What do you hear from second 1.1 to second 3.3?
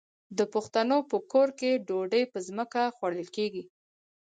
کور کې ډوډۍ په ځمکه خوړل